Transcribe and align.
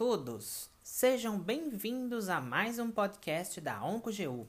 todos! 0.00 0.70
Sejam 0.82 1.38
bem-vindos 1.38 2.30
a 2.30 2.40
mais 2.40 2.78
um 2.78 2.90
podcast 2.90 3.60
da 3.60 3.84
OncoGU. 3.84 4.48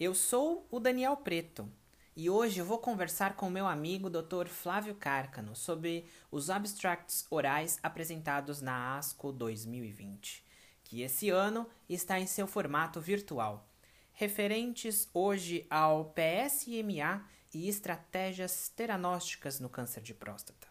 Eu 0.00 0.14
sou 0.14 0.66
o 0.70 0.80
Daniel 0.80 1.18
Preto 1.18 1.70
e 2.16 2.30
hoje 2.30 2.60
eu 2.60 2.64
vou 2.64 2.78
conversar 2.78 3.36
com 3.36 3.50
meu 3.50 3.66
amigo 3.66 4.08
Dr. 4.08 4.46
Flávio 4.48 4.94
Cárcano 4.94 5.54
sobre 5.54 6.06
os 6.30 6.48
abstracts 6.48 7.26
orais 7.28 7.78
apresentados 7.82 8.62
na 8.62 8.96
ASCO 8.96 9.32
2020, 9.32 10.42
que 10.82 11.02
esse 11.02 11.28
ano 11.28 11.68
está 11.86 12.18
em 12.18 12.26
seu 12.26 12.46
formato 12.46 13.02
virtual, 13.02 13.68
referentes 14.14 15.10
hoje 15.12 15.66
ao 15.68 16.06
PSMA 16.14 17.22
e 17.52 17.68
estratégias 17.68 18.70
teranósticas 18.70 19.60
no 19.60 19.68
câncer 19.68 20.02
de 20.02 20.14
próstata. 20.14 20.66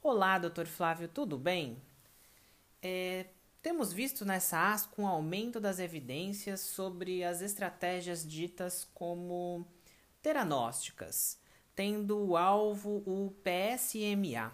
Olá, 0.00 0.38
Dr. 0.38 0.66
Flávio, 0.66 1.08
tudo 1.08 1.36
bem? 1.36 1.82
É, 2.82 3.26
temos 3.62 3.92
visto 3.92 4.24
nessa 4.24 4.72
ASCO 4.72 5.02
um 5.02 5.06
aumento 5.06 5.58
das 5.58 5.78
evidências 5.78 6.60
sobre 6.60 7.24
as 7.24 7.40
estratégias 7.40 8.26
ditas 8.26 8.88
como 8.94 9.66
teranósticas, 10.22 11.38
tendo 11.74 12.18
o 12.18 12.36
alvo 12.36 13.02
o 13.06 13.34
PSMA. 13.42 14.52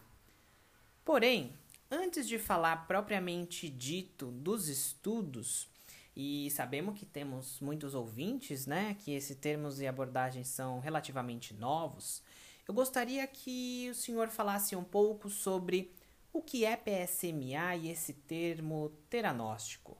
Porém, 1.04 1.52
antes 1.90 2.26
de 2.26 2.38
falar 2.38 2.86
propriamente 2.86 3.68
dito 3.68 4.30
dos 4.30 4.68
estudos, 4.68 5.68
e 6.16 6.50
sabemos 6.50 6.98
que 6.98 7.06
temos 7.06 7.60
muitos 7.60 7.94
ouvintes, 7.94 8.66
né, 8.66 8.96
que 9.00 9.12
esses 9.12 9.36
termos 9.36 9.80
e 9.80 9.86
abordagens 9.86 10.48
são 10.48 10.78
relativamente 10.80 11.54
novos, 11.54 12.22
eu 12.66 12.72
gostaria 12.72 13.26
que 13.26 13.88
o 13.90 13.94
senhor 13.94 14.28
falasse 14.28 14.76
um 14.76 14.84
pouco 14.84 15.28
sobre 15.28 15.92
o 16.32 16.40
que 16.40 16.64
é 16.64 16.76
PSMA 16.76 17.76
e 17.76 17.90
esse 17.90 18.14
termo 18.14 18.90
teranóstico, 19.10 19.98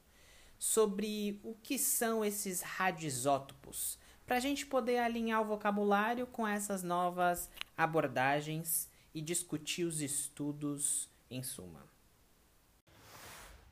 sobre 0.59 1.41
o 1.43 1.55
que 1.55 1.79
são 1.79 2.25
esses 2.25 2.63
radioisótopos, 2.63 3.99
para 4.25 4.37
a 4.37 4.41
gente 4.41 4.65
poder 4.65 4.99
alinhar 4.99 5.43
o 5.43 5.45
vocabulário 5.45 6.27
com 6.27 6.47
essas 6.47 6.83
novas 6.83 7.51
abordagens 7.77 8.89
e 9.15 9.21
discutir 9.21 9.85
os 9.85 10.01
estudos 10.01 11.11
em 11.31 11.43
suma. 11.43 11.85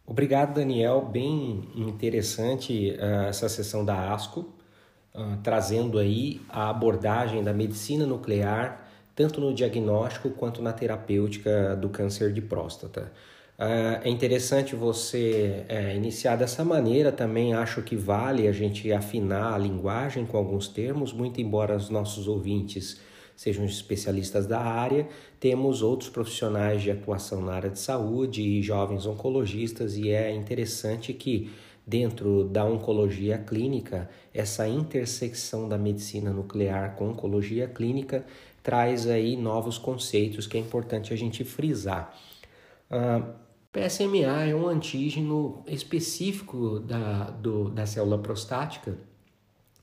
Obrigado, 0.04 0.54
Daniel. 0.54 1.02
Bem 1.02 1.70
interessante 1.76 2.90
uh, 2.98 3.28
essa 3.28 3.48
sessão 3.48 3.84
da 3.84 4.12
ASCO, 4.12 4.40
uh, 4.40 5.36
trazendo 5.42 5.98
aí 5.98 6.40
a 6.48 6.68
abordagem 6.68 7.44
da 7.44 7.52
medicina 7.52 8.04
nuclear 8.04 8.89
tanto 9.20 9.38
no 9.38 9.52
diagnóstico 9.52 10.30
quanto 10.30 10.62
na 10.62 10.72
terapêutica 10.72 11.76
do 11.76 11.90
câncer 11.90 12.32
de 12.32 12.40
próstata. 12.40 13.12
Uh, 13.58 14.00
é 14.02 14.08
interessante 14.08 14.74
você 14.74 15.62
é, 15.68 15.94
iniciar 15.94 16.36
dessa 16.36 16.64
maneira, 16.64 17.12
também 17.12 17.52
acho 17.52 17.82
que 17.82 17.94
vale 17.94 18.48
a 18.48 18.52
gente 18.52 18.90
afinar 18.90 19.52
a 19.52 19.58
linguagem 19.58 20.24
com 20.24 20.38
alguns 20.38 20.68
termos, 20.68 21.12
muito 21.12 21.38
embora 21.38 21.76
os 21.76 21.90
nossos 21.90 22.26
ouvintes 22.26 22.98
sejam 23.36 23.66
especialistas 23.66 24.46
da 24.46 24.58
área, 24.58 25.06
temos 25.38 25.82
outros 25.82 26.08
profissionais 26.08 26.80
de 26.80 26.90
atuação 26.90 27.42
na 27.42 27.52
área 27.52 27.68
de 27.68 27.78
saúde 27.78 28.40
e 28.40 28.62
jovens 28.62 29.04
oncologistas, 29.04 29.98
e 29.98 30.08
é 30.08 30.34
interessante 30.34 31.12
que 31.12 31.50
dentro 31.86 32.44
da 32.44 32.64
oncologia 32.64 33.36
clínica, 33.36 34.08
essa 34.32 34.68
intersecção 34.68 35.68
da 35.68 35.76
medicina 35.76 36.32
nuclear 36.32 36.94
com 36.94 37.08
oncologia 37.08 37.66
clínica 37.66 38.24
traz 38.62 39.06
aí 39.06 39.36
novos 39.36 39.78
conceitos 39.78 40.46
que 40.46 40.56
é 40.56 40.60
importante 40.60 41.12
a 41.12 41.16
gente 41.16 41.44
frisar. 41.44 42.14
Uh, 42.90 43.32
PSMA 43.72 44.44
é 44.44 44.54
um 44.54 44.66
antígeno 44.66 45.62
específico 45.66 46.80
da, 46.80 47.30
do, 47.30 47.70
da 47.70 47.86
célula 47.86 48.18
prostática 48.18 48.98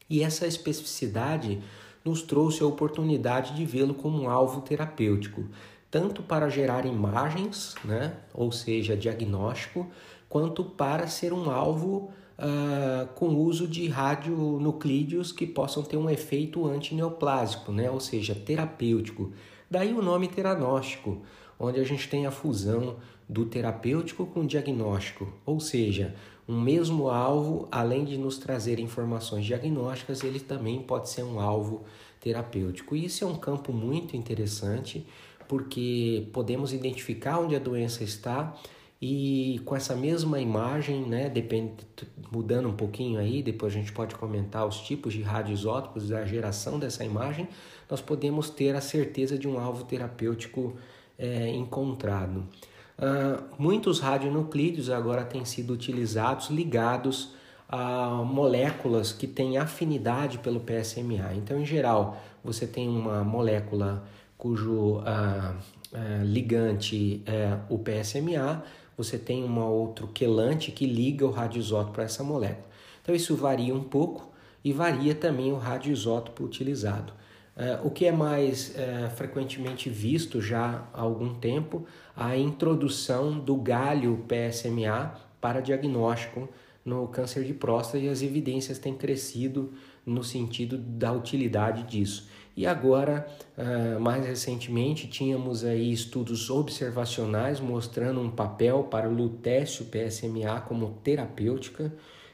e 0.10 0.22
essa 0.24 0.46
especificidade 0.46 1.62
nos 2.04 2.22
trouxe 2.22 2.64
a 2.64 2.66
oportunidade 2.66 3.56
de 3.56 3.66
vê-lo 3.66 3.94
como 3.94 4.22
um 4.22 4.30
alvo 4.30 4.62
terapêutico, 4.62 5.46
tanto 5.90 6.22
para 6.22 6.50
gerar 6.50 6.86
imagens, 6.86 7.76
né, 7.84 8.14
ou 8.34 8.52
seja, 8.52 8.96
diagnóstico, 8.96 9.88
quanto 10.30 10.64
para 10.64 11.08
ser 11.08 11.32
um 11.34 11.50
alvo 11.50 12.12
uh, 12.38 13.08
com 13.16 13.36
uso 13.36 13.68
de 13.68 13.88
radionuclídeos 13.88 15.32
que 15.32 15.46
possam 15.46 15.84
ter 15.84 15.98
um 15.98 16.10
efeito 16.10 16.66
antineoplásico, 16.66 17.72
né? 17.72 17.90
ou 17.90 18.00
seja, 18.00 18.36
terapêutico. 18.36 19.32
Daí 19.70 19.94
o 19.94 20.02
nome 20.02 20.28
teranóstico, 20.28 21.22
onde 21.60 21.80
a 21.80 21.84
gente 21.84 22.08
tem 22.08 22.26
a 22.26 22.32
fusão 22.32 22.98
do 23.28 23.46
terapêutico 23.46 24.26
com 24.26 24.42
o 24.42 24.48
diagnóstico, 24.48 25.28
ou 25.46 25.60
seja, 25.60 26.16
um 26.48 26.62
mesmo 26.62 27.10
alvo, 27.10 27.68
além 27.70 28.06
de 28.06 28.18
nos 28.18 28.38
trazer 28.38 28.80
informações 28.80 29.46
diagnósticas, 29.46 30.24
ele 30.24 30.40
também 30.40 30.82
pode 30.82 31.10
ser 31.10 31.24
um 31.24 31.42
alvo 31.42 31.84
terapêutico. 32.22 32.96
E 32.96 33.06
isso 33.06 33.26
é 33.26 33.28
um 33.28 33.36
campo 33.36 33.74
muito 33.74 34.16
interessante, 34.16 35.06
porque 35.50 36.28
podemos 36.32 36.72
identificar 36.72 37.40
onde 37.40 37.56
a 37.56 37.60
doença 37.60 38.04
está 38.04 38.56
e 39.02 39.62
com 39.64 39.76
essa 39.76 39.96
mesma 39.96 40.40
imagem, 40.40 41.02
né, 41.02 41.30
depende, 41.30 41.74
mudando 42.32 42.68
um 42.68 42.74
pouquinho 42.74 43.20
aí, 43.20 43.44
depois 43.44 43.74
a 43.74 43.78
gente 43.78 43.92
pode 43.92 44.16
comentar 44.16 44.66
os 44.66 44.80
tipos 44.82 45.14
de 45.14 45.22
radioisótopos 45.22 46.10
da 46.10 46.26
geração 46.26 46.80
dessa 46.80 47.04
imagem, 47.04 47.48
nós 47.90 48.02
podemos 48.02 48.50
ter 48.50 48.76
a 48.76 48.82
certeza 48.82 49.38
de 49.38 49.48
um 49.48 49.60
alvo 49.60 49.84
terapêutico 49.86 50.76
é, 51.18 51.50
encontrado. 51.50 52.48
Uh, 52.98 53.44
muitos 53.60 54.00
radionuclídeos 54.00 54.90
agora 54.90 55.24
têm 55.24 55.46
sido 55.46 55.72
utilizados 55.72 56.50
ligados 56.50 57.36
a 57.70 58.24
moléculas 58.26 59.12
que 59.12 59.28
têm 59.28 59.58
afinidade 59.58 60.40
pelo 60.40 60.60
PSMA. 60.60 61.36
Então, 61.36 61.60
em 61.60 61.66
geral, 61.66 62.18
você 62.44 62.66
tem 62.66 62.90
uma 62.90 63.24
molécula 63.24 64.04
cujo 64.38 65.00
uh, 65.00 65.02
uh, 65.02 66.24
ligante 66.24 67.22
é 67.26 67.58
o 67.70 67.78
PSMA, 67.78 68.64
você 68.98 69.18
tem 69.18 69.44
um 69.44 69.60
outro 69.60 70.08
quelante 70.08 70.72
que 70.72 70.88
liga 70.88 71.26
o 71.26 71.32
radioisótopo 71.32 71.94
para 71.94 72.04
essa 72.04 72.24
molécula. 72.24 72.68
Então 73.02 73.14
isso 73.14 73.36
varia 73.36 73.74
um 73.74 73.84
pouco 73.84 74.34
e 74.64 74.74
varia 74.74 75.14
também 75.14 75.52
o 75.52 75.58
radioisótopo 75.58 76.44
utilizado. 76.44 77.14
Uh, 77.56 77.88
o 77.88 77.90
que 77.90 78.06
é 78.06 78.12
mais 78.12 78.76
uh, 78.76 79.10
frequentemente 79.16 79.90
visto 79.90 80.42
já 80.42 80.88
há 80.94 81.02
algum 81.02 81.34
tempo, 81.34 81.86
a 82.16 82.36
introdução 82.38 83.40
do 83.40 83.56
galho 83.56 84.26
PSMA 84.28 85.16
para 85.40 85.62
diagnóstico 85.62 86.50
no 86.84 87.08
câncer 87.08 87.44
de 87.44 87.54
próstata 87.54 87.98
e 87.98 88.10
as 88.10 88.22
evidências 88.22 88.78
têm 88.80 88.96
crescido 88.96 89.74
no 90.06 90.24
sentido 90.24 90.78
da 90.78 91.12
utilidade 91.12 91.84
disso. 91.84 92.30
E 92.58 92.66
agora, 92.66 93.28
uh, 93.56 94.00
mais 94.00 94.26
recentemente, 94.26 95.08
tínhamos 95.08 95.64
aí 95.64 95.94
estudos 95.94 96.50
observacionais 96.50 97.60
mostrando 97.60 98.20
um 98.20 98.32
papel 98.32 98.86
para 98.86 99.08
o 99.08 99.14
lutécio 99.14 99.86
PSMA 99.86 100.60
como 100.62 100.96
terapêutica. 101.04 101.94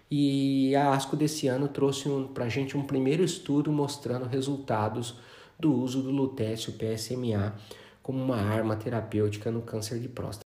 E 0.10 0.74
a 0.78 0.94
ASCO 0.94 1.18
desse 1.18 1.48
ano 1.48 1.68
trouxe 1.68 2.08
um, 2.08 2.26
para 2.26 2.46
a 2.46 2.50
gente 2.50 2.78
um 2.78 2.88
primeiro 2.88 3.22
estudo 3.22 3.70
mostrando 3.70 4.26
resultados 4.26 5.20
do 5.60 5.74
uso 5.74 6.02
do 6.02 6.10
lutécio 6.10 6.72
PSMA 6.72 7.54
como 8.02 8.24
uma 8.24 8.38
arma 8.38 8.78
terapêutica 8.78 9.52
no 9.52 9.62
câncer 9.62 10.00
de 10.00 10.08
próstata. 10.08 10.48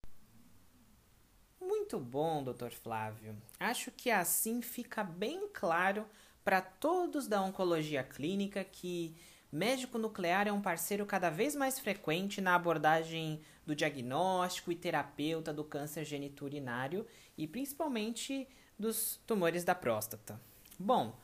Muito 1.61 1.97
bom, 1.97 2.43
Dr. 2.43 2.71
Flávio. 2.71 3.37
Acho 3.57 3.89
que 3.89 4.11
assim 4.11 4.61
fica 4.61 5.01
bem 5.01 5.47
claro 5.53 6.05
para 6.43 6.59
todos 6.59 7.25
da 7.25 7.41
oncologia 7.41 8.03
clínica 8.03 8.65
que 8.65 9.15
Médico 9.51 9.97
nuclear 9.97 10.47
é 10.47 10.51
um 10.51 10.61
parceiro 10.61 11.05
cada 11.05 11.29
vez 11.29 11.55
mais 11.55 11.77
frequente 11.77 12.39
na 12.39 12.55
abordagem 12.55 13.41
do 13.65 13.75
diagnóstico 13.75 14.71
e 14.71 14.75
terapeuta 14.75 15.53
do 15.53 15.63
câncer 15.63 16.05
geniturinário 16.05 17.05
e 17.37 17.45
principalmente 17.45 18.47
dos 18.79 19.19
tumores 19.27 19.65
da 19.65 19.75
próstata. 19.75 20.39
Bom, 20.79 21.19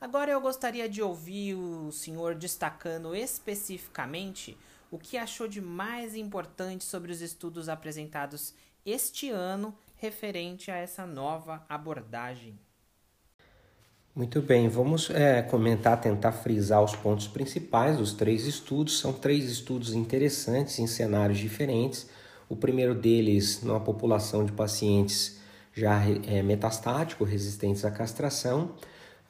agora 0.00 0.30
eu 0.30 0.40
gostaria 0.40 0.88
de 0.88 1.02
ouvir 1.02 1.56
o 1.56 1.92
senhor 1.92 2.34
destacando 2.34 3.14
especificamente 3.14 4.56
o 4.90 4.98
que 4.98 5.18
achou 5.18 5.46
de 5.46 5.60
mais 5.60 6.16
importante 6.16 6.84
sobre 6.84 7.12
os 7.12 7.20
estudos 7.20 7.68
apresentados 7.68 8.54
este 8.84 9.28
ano 9.28 9.76
referente 9.96 10.70
a 10.70 10.76
essa 10.76 11.04
nova 11.04 11.66
abordagem. 11.68 12.58
Muito 14.18 14.42
bem, 14.42 14.68
vamos 14.68 15.10
é, 15.10 15.42
comentar, 15.42 16.00
tentar 16.00 16.32
frisar 16.32 16.82
os 16.82 16.92
pontos 16.96 17.28
principais 17.28 17.98
dos 17.98 18.12
três 18.12 18.48
estudos. 18.48 18.98
São 18.98 19.12
três 19.12 19.48
estudos 19.48 19.94
interessantes 19.94 20.80
em 20.80 20.88
cenários 20.88 21.38
diferentes. 21.38 22.10
O 22.48 22.56
primeiro 22.56 22.96
deles, 22.96 23.62
numa 23.62 23.78
população 23.78 24.44
de 24.44 24.50
pacientes 24.50 25.38
já 25.72 26.02
é, 26.26 26.42
metastático, 26.42 27.22
resistentes 27.22 27.84
à 27.84 27.92
castração. 27.92 28.72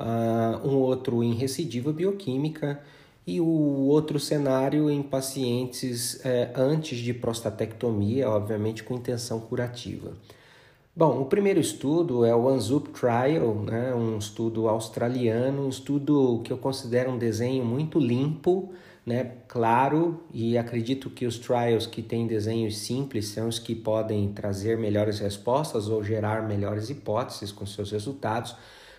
Uh, 0.01 0.67
um 0.67 0.77
outro 0.77 1.23
em 1.23 1.35
recidiva 1.35 1.93
bioquímica 1.93 2.81
e 3.27 3.43
o 3.43 3.47
outro 3.89 4.19
cenário 4.19 4.91
em 4.91 5.03
pacientes 5.03 6.25
é, 6.25 6.51
antes 6.57 6.99
de 6.99 7.13
prostatectomia, 7.13 8.31
obviamente 8.31 8.83
com 8.83 8.95
intenção 8.95 9.39
curativa. 9.39 10.15
Bom, 10.99 11.21
o 11.23 11.27
primeiro 11.27 11.61
estudo 11.61 12.25
é 12.25 12.35
o 12.35 12.49
Anzup 12.49 12.91
Trial, 12.91 13.55
né? 13.55 13.95
um 13.95 14.19
estudo 14.19 14.69
australiano, 14.69 15.65
um 15.65 15.69
estudo 15.69 16.43
que 16.43 16.53
eu 16.53 16.59
considero 16.59 17.13
um 17.13 17.17
desenho 17.17 17.65
muito 17.65 18.01
limpo, 18.01 18.73
né? 19.07 19.37
claro, 19.47 20.25
e 20.35 20.59
acredito 20.59 21.09
que 21.09 21.25
os 21.25 21.39
trials 21.39 21.87
que 21.87 22.03
têm 22.03 22.27
desenhos 22.27 22.79
simples 22.79 23.29
são 23.29 23.47
os 23.47 23.61
que 23.61 23.77
podem 23.77 24.33
trazer 24.33 24.77
melhores 24.77 25.21
respostas 25.21 25.89
ou 25.89 26.03
gerar 26.03 26.49
melhores 26.49 26.91
hipóteses 26.91 27.53
com 27.53 27.65
seus 27.65 27.93
resultados, 27.93 28.57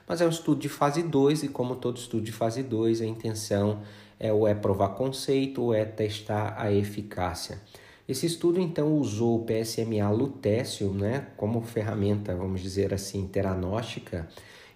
mas 0.08 0.22
é 0.22 0.26
um 0.26 0.30
estudo 0.30 0.62
de 0.62 0.70
fase 0.70 1.04
2 1.04 1.44
e 1.44 1.48
como 1.50 1.76
todo 1.76 1.98
estudo 1.98 2.24
de 2.24 2.32
fase 2.32 2.64
2, 2.64 3.02
a 3.02 3.06
intenção 3.06 3.82
é 4.18 4.32
ou 4.32 4.48
é 4.48 4.56
provar 4.56 4.96
conceito 4.96 5.64
ou 5.64 5.74
é 5.74 5.84
testar 5.84 6.56
a 6.58 6.72
eficácia. 6.72 7.60
Esse 8.10 8.26
estudo 8.26 8.60
então 8.60 8.98
usou 8.98 9.36
o 9.36 9.46
PSMA 9.46 10.10
lutécio 10.10 10.92
né, 10.92 11.28
como 11.38 11.62
ferramenta, 11.62 12.36
vamos 12.36 12.60
dizer 12.60 12.92
assim, 12.92 13.28
teranóstica 13.28 14.28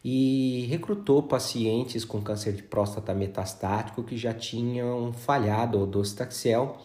e 0.05 0.67
recrutou 0.69 1.23
pacientes 1.23 2.05
com 2.05 2.21
câncer 2.21 2.53
de 2.53 2.61
próstata 2.61 3.11
metastático 3.11 4.03
que 4.03 4.15
já 4.15 4.35
tinham 4.35 5.11
falhado 5.11 5.81
o 5.81 5.87
docetaxel, 5.87 6.77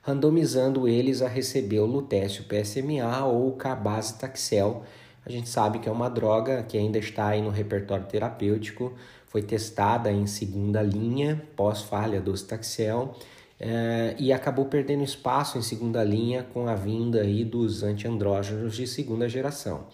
randomizando 0.00 0.86
eles 0.86 1.22
a 1.22 1.28
receber 1.28 1.80
o 1.80 1.86
lutécio 1.86 2.44
PSMA 2.44 3.24
ou 3.24 3.48
o 3.48 3.56
cabazitaxel. 3.56 4.84
A 5.24 5.32
gente 5.32 5.48
sabe 5.48 5.80
que 5.80 5.88
é 5.88 5.92
uma 5.92 6.08
droga 6.08 6.62
que 6.62 6.78
ainda 6.78 6.98
está 6.98 7.30
aí 7.30 7.42
no 7.42 7.50
repertório 7.50 8.06
terapêutico, 8.06 8.94
foi 9.26 9.42
testada 9.42 10.12
em 10.12 10.24
segunda 10.24 10.80
linha 10.80 11.42
pós-falha 11.56 12.20
docetaxel 12.20 13.12
é, 13.58 14.14
e 14.18 14.32
acabou 14.32 14.66
perdendo 14.66 15.02
espaço 15.02 15.58
em 15.58 15.62
segunda 15.62 16.04
linha 16.04 16.46
com 16.52 16.68
a 16.68 16.74
vinda 16.74 17.22
aí 17.22 17.44
dos 17.44 17.82
antiandrógenos 17.82 18.76
de 18.76 18.86
segunda 18.86 19.28
geração. 19.28 19.86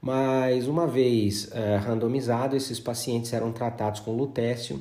Mas 0.00 0.66
uma 0.66 0.86
vez 0.86 1.50
é, 1.52 1.76
randomizado, 1.76 2.56
esses 2.56 2.78
pacientes 2.78 3.32
eram 3.32 3.52
tratados 3.52 4.00
com 4.00 4.12
lutécio 4.12 4.80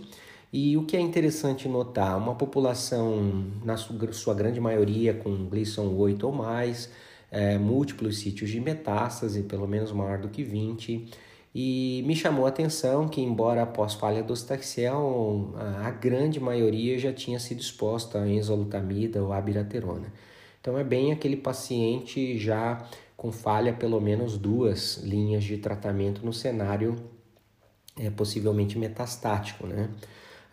e 0.52 0.78
o 0.78 0.86
que 0.86 0.96
é 0.96 1.00
interessante 1.00 1.68
notar, 1.68 2.16
uma 2.18 2.36
população, 2.36 3.46
na 3.64 3.76
sua 3.76 4.36
grande 4.36 4.60
maioria, 4.60 5.14
com 5.14 5.48
Gleason 5.48 5.88
8 5.96 6.28
ou 6.28 6.32
mais, 6.32 6.92
é, 7.32 7.58
múltiplos 7.58 8.20
sítios 8.20 8.52
de 8.52 8.60
metástase, 8.60 9.42
pelo 9.44 9.68
menos 9.68 9.92
maior 9.92 10.20
do 10.20 10.30
que 10.30 10.44
20, 10.44 11.10
e 11.56 12.04
me 12.06 12.16
chamou 12.16 12.46
a 12.46 12.50
atenção 12.50 13.08
que, 13.08 13.22
embora 13.22 13.62
após 13.62 13.94
falha 13.94 14.24
do 14.24 14.34
Staxiel, 14.34 15.54
a 15.84 15.92
grande 15.92 16.40
maioria 16.40 16.98
já 16.98 17.14
tinha 17.14 17.40
sido 17.40 17.60
exposta 17.60 18.20
a 18.20 18.28
enzalutamida 18.28 19.24
ou 19.24 19.32
abiraterona. 19.32 20.12
Então 20.60 20.78
é 20.78 20.84
bem 20.84 21.12
aquele 21.12 21.38
paciente 21.38 22.38
já 22.40 22.84
com 23.16 23.32
falha 23.32 23.74
pelo 23.74 24.02
menos 24.02 24.38
duas 24.38 24.98
linhas 24.98 25.44
de 25.44 25.58
tratamento 25.58 26.26
no 26.26 26.34
cenário 26.34 26.96
é, 28.00 28.10
possivelmente 28.10 28.78
metastático, 28.78 29.68
né? 29.68 29.90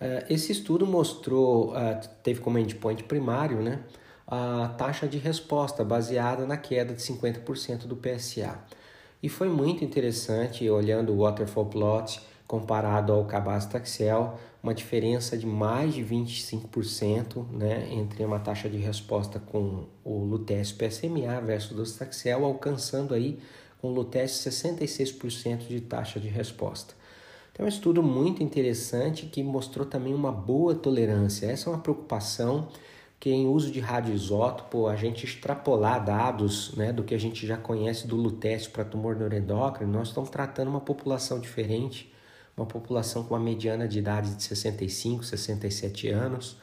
É, 0.00 0.26
esse 0.31 0.52
estudo 0.52 0.87
mostrou, 0.87 1.76
é, 1.76 1.94
teve 2.23 2.41
como 2.41 2.58
endpoint 2.58 3.05
primário, 3.05 3.61
né, 3.61 3.81
a 4.26 4.75
taxa 4.79 5.06
de 5.06 5.19
resposta 5.19 5.85
baseada 5.85 6.47
na 6.47 6.56
queda 6.56 6.94
de 6.94 7.02
50% 7.02 7.87
do 7.87 7.97
PSA. 7.97 8.58
E 9.23 9.29
foi 9.29 9.49
muito 9.49 9.85
interessante, 9.85 10.69
olhando 10.69 11.13
o 11.13 11.19
waterfall 11.19 11.67
plot 11.67 12.21
comparado 12.47 13.13
ao 13.13 13.25
Cabastaxel, 13.27 14.39
uma 14.63 14.75
diferença 14.75 15.37
de 15.39 15.47
mais 15.47 15.95
de 15.95 16.05
25% 16.05 17.47
né, 17.53 17.89
entre 17.93 18.25
uma 18.25 18.41
taxa 18.41 18.69
de 18.69 18.77
resposta 18.77 19.39
com 19.39 19.85
o 20.05 20.25
Lutécio 20.25 20.77
PSMA 20.77 21.41
versus 21.41 21.71
o 21.71 21.75
Docetaxel, 21.75 22.45
alcançando 22.45 23.15
aí 23.15 23.39
com 23.81 23.89
o 23.89 23.95
Lutécio 23.95 24.51
66% 24.51 25.69
de 25.69 25.81
taxa 25.81 26.19
de 26.19 26.29
resposta. 26.29 26.95
Então, 27.53 27.65
é 27.65 27.67
um 27.67 27.69
estudo 27.69 28.03
muito 28.03 28.43
interessante 28.43 29.27
que 29.27 29.43
mostrou 29.43 29.87
também 29.87 30.15
uma 30.15 30.33
boa 30.33 30.75
tolerância. 30.75 31.47
Essa 31.47 31.71
é 31.71 31.73
uma 31.73 31.81
preocupação 31.81 32.69
que 33.21 33.29
em 33.29 33.47
uso 33.47 33.71
de 33.71 33.81
radioisótopo, 33.81 34.87
a 34.87 34.97
gente 34.97 35.27
extrapolar 35.27 36.03
dados 36.03 36.75
né, 36.75 36.91
do 36.91 37.05
que 37.05 37.15
a 37.15 37.19
gente 37.19 37.47
já 37.47 37.59
conhece 37.59 38.07
do 38.07 38.17
lutécio 38.17 38.71
para 38.71 38.83
tumor 38.83 39.15
neuroendócrino, 39.15 39.93
nós 39.93 40.09
estamos 40.09 40.31
tratando 40.31 40.69
uma 40.69 40.81
população 40.81 41.39
diferente, 41.39 42.11
uma 42.57 42.65
população 42.65 43.23
com 43.23 43.35
uma 43.35 43.41
mediana 43.41 43.87
de 43.87 43.99
idade 43.99 44.35
de 44.35 44.43
65, 44.43 45.23
67 45.23 46.09
anos, 46.09 46.57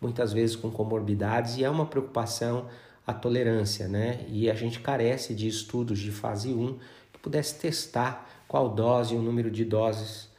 muitas 0.00 0.32
vezes 0.32 0.56
com 0.56 0.68
comorbidades, 0.68 1.56
e 1.58 1.64
é 1.64 1.70
uma 1.70 1.86
preocupação 1.86 2.66
a 3.06 3.14
tolerância, 3.14 3.86
né? 3.86 4.24
E 4.28 4.50
a 4.50 4.54
gente 4.54 4.80
carece 4.80 5.34
de 5.34 5.46
estudos 5.46 5.98
de 5.98 6.10
fase 6.10 6.52
1 6.52 6.78
que 7.12 7.20
pudesse 7.20 7.58
testar 7.58 8.28
qual 8.48 8.68
dose 8.68 9.14
o 9.14 9.22
número 9.22 9.50
de 9.50 9.64
doses 9.64 10.29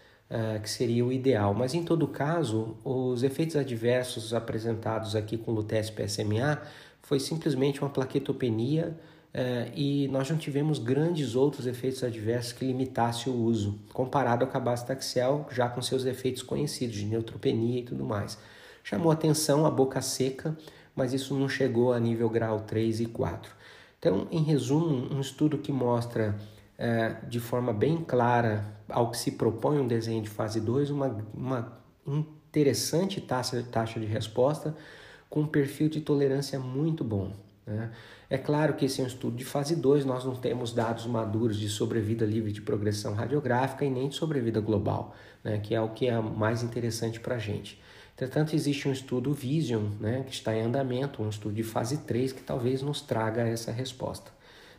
que 0.61 0.69
seria 0.69 1.05
o 1.05 1.11
ideal. 1.11 1.53
Mas 1.53 1.73
em 1.73 1.83
todo 1.83 2.07
caso, 2.07 2.77
os 2.85 3.21
efeitos 3.21 3.55
adversos 3.55 4.33
apresentados 4.33 5.15
aqui 5.15 5.37
com 5.37 5.53
o 5.53 5.63
PSMA 5.63 6.61
foi 7.01 7.19
simplesmente 7.19 7.81
uma 7.81 7.89
plaquetopenia 7.89 8.97
uh, 9.33 9.71
e 9.75 10.07
nós 10.07 10.29
não 10.29 10.37
tivemos 10.37 10.79
grandes 10.79 11.35
outros 11.35 11.67
efeitos 11.67 12.03
adversos 12.03 12.53
que 12.53 12.63
limitassem 12.63 13.31
o 13.31 13.35
uso, 13.35 13.79
comparado 13.91 14.45
ao 14.45 14.51
cabastaxel, 14.51 15.45
já 15.51 15.67
com 15.67 15.81
seus 15.81 16.05
efeitos 16.05 16.41
conhecidos 16.41 16.95
de 16.95 17.05
neutropenia 17.05 17.79
e 17.79 17.83
tudo 17.83 18.05
mais. 18.05 18.37
Chamou 18.83 19.11
atenção 19.11 19.65
a 19.65 19.69
boca 19.69 20.01
seca, 20.01 20.57
mas 20.95 21.13
isso 21.13 21.35
não 21.35 21.49
chegou 21.49 21.91
a 21.91 21.99
nível 21.99 22.29
grau 22.29 22.61
3 22.61 23.01
e 23.01 23.05
4. 23.07 23.51
Então, 23.99 24.27
em 24.31 24.41
resumo, 24.41 25.13
um 25.13 25.19
estudo 25.19 25.57
que 25.57 25.71
mostra 25.71 26.35
é, 26.81 27.15
de 27.27 27.39
forma 27.39 27.71
bem 27.71 28.03
clara 28.03 28.65
ao 28.89 29.11
que 29.11 29.17
se 29.17 29.33
propõe 29.33 29.77
um 29.77 29.87
desenho 29.87 30.23
de 30.23 30.29
fase 30.29 30.59
2, 30.59 30.89
uma, 30.89 31.15
uma 31.31 31.77
interessante 32.07 33.21
taxa, 33.21 33.63
taxa 33.71 33.99
de 33.99 34.07
resposta 34.07 34.75
com 35.29 35.41
um 35.41 35.47
perfil 35.47 35.89
de 35.89 36.01
tolerância 36.01 36.59
muito 36.59 37.03
bom. 37.03 37.33
Né? 37.67 37.91
É 38.27 38.37
claro 38.37 38.73
que 38.73 38.85
esse 38.85 38.99
é 38.99 39.03
um 39.03 39.07
estudo 39.07 39.37
de 39.37 39.45
fase 39.45 39.75
2, 39.75 40.05
nós 40.05 40.25
não 40.25 40.35
temos 40.35 40.73
dados 40.73 41.05
maduros 41.05 41.57
de 41.57 41.69
sobrevida 41.69 42.25
livre 42.25 42.51
de 42.51 42.63
progressão 42.63 43.13
radiográfica 43.13 43.85
e 43.85 43.89
nem 43.91 44.09
de 44.09 44.15
sobrevida 44.15 44.59
global, 44.59 45.15
né? 45.43 45.59
que 45.59 45.75
é 45.75 45.79
o 45.79 45.89
que 45.89 46.07
é 46.07 46.19
mais 46.19 46.63
interessante 46.63 47.19
para 47.19 47.35
a 47.35 47.39
gente. 47.39 47.79
Entretanto, 48.15 48.55
existe 48.55 48.89
um 48.89 48.91
estudo 48.91 49.33
Vision, 49.33 49.85
né, 49.99 50.23
que 50.27 50.33
está 50.33 50.55
em 50.55 50.61
andamento, 50.61 51.23
um 51.23 51.29
estudo 51.29 51.55
de 51.55 51.63
fase 51.63 51.99
3, 51.99 52.33
que 52.33 52.43
talvez 52.43 52.81
nos 52.83 53.01
traga 53.01 53.41
essa 53.41 53.71
resposta. 53.71 54.31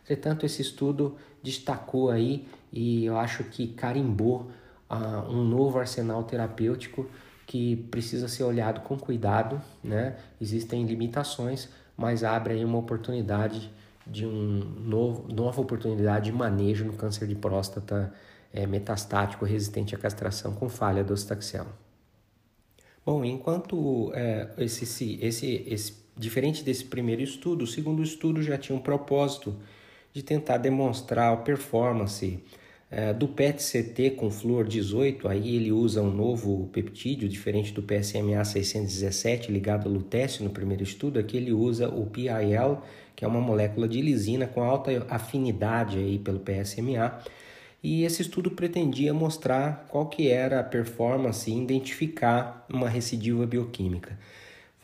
Entretanto, 0.04 0.44
esse 0.44 0.62
estudo 0.62 1.16
destacou 1.42 2.10
aí 2.10 2.46
e 2.72 3.04
eu 3.04 3.16
acho 3.16 3.44
que 3.44 3.68
carimbou 3.68 4.50
uh, 4.90 5.30
um 5.30 5.44
novo 5.44 5.78
arsenal 5.78 6.24
terapêutico 6.24 7.08
que 7.46 7.76
precisa 7.90 8.28
ser 8.28 8.44
olhado 8.44 8.80
com 8.80 8.96
cuidado, 8.96 9.60
né? 9.82 10.16
Existem 10.40 10.84
limitações, 10.86 11.68
mas 11.96 12.24
abre 12.24 12.54
aí 12.54 12.64
uma 12.64 12.78
oportunidade 12.78 13.70
de 14.06 14.26
um 14.26 14.58
novo, 14.84 15.32
nova 15.32 15.60
oportunidade 15.60 16.26
de 16.26 16.32
manejo 16.32 16.84
no 16.84 16.94
câncer 16.94 17.26
de 17.28 17.34
próstata 17.34 18.12
é, 18.52 18.66
metastático 18.66 19.44
resistente 19.44 19.94
à 19.94 19.98
castração 19.98 20.54
com 20.54 20.68
falha 20.68 21.04
do 21.04 21.12
ostaxel. 21.12 21.66
Bom, 23.04 23.24
enquanto 23.24 24.12
é, 24.14 24.48
esse, 24.58 25.18
esse, 25.20 25.64
esse, 25.66 26.04
diferente 26.16 26.62
desse 26.62 26.84
primeiro 26.84 27.22
estudo, 27.22 27.62
o 27.62 27.66
segundo 27.66 28.02
estudo 28.02 28.42
já 28.42 28.56
tinha 28.56 28.76
um 28.76 28.80
propósito 28.80 29.56
de 30.12 30.22
tentar 30.22 30.58
demonstrar 30.58 31.32
a 31.32 31.36
performance 31.36 32.42
é, 32.90 33.14
do 33.14 33.26
PET-CT 33.26 34.10
com 34.10 34.30
flúor 34.30 34.66
18. 34.68 35.26
Aí 35.26 35.56
ele 35.56 35.72
usa 35.72 36.02
um 36.02 36.10
novo 36.10 36.68
peptídeo, 36.72 37.28
diferente 37.28 37.72
do 37.72 37.82
PSMA 37.82 38.44
617 38.44 39.50
ligado 39.50 39.88
ao 39.88 39.94
lutécio 39.94 40.44
no 40.44 40.50
primeiro 40.50 40.82
estudo. 40.82 41.18
Aqui 41.18 41.38
ele 41.38 41.52
usa 41.52 41.88
o 41.88 42.04
PIL, 42.04 42.82
que 43.16 43.24
é 43.24 43.28
uma 43.28 43.40
molécula 43.40 43.88
de 43.88 44.00
lisina 44.02 44.46
com 44.46 44.62
alta 44.62 45.06
afinidade 45.08 45.96
aí 45.96 46.18
pelo 46.18 46.40
PSMA. 46.40 47.18
E 47.82 48.04
esse 48.04 48.22
estudo 48.22 48.50
pretendia 48.50 49.12
mostrar 49.12 49.86
qual 49.88 50.06
que 50.06 50.28
era 50.28 50.60
a 50.60 50.62
performance 50.62 51.50
e 51.50 51.58
identificar 51.58 52.64
uma 52.68 52.88
recidiva 52.88 53.44
bioquímica. 53.46 54.16